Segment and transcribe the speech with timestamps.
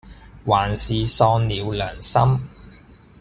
[0.47, 2.21] 還是喪了良心，